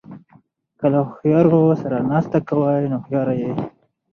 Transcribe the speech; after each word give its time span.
که 0.79 0.85
له 0.91 0.99
هوښیارو 1.07 1.61
سره 1.81 1.97
ناسته 2.09 2.39
کوئ؛ 2.47 2.83
نو 2.91 2.95
هوښیار 3.01 3.27
يې. 3.41 3.51